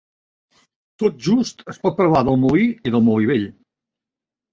[1.03, 3.45] Tot just es pot parlar del Molí i del Molí Vell.